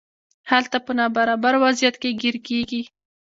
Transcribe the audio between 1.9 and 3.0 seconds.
کې ګیر کیږي.